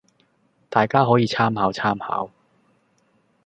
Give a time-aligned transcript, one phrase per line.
[0.67, 2.31] 大家可以參考參考